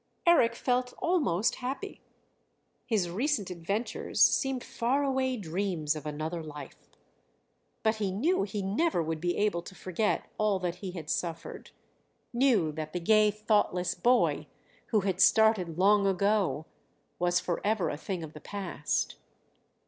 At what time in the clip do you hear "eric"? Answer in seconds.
0.25-0.55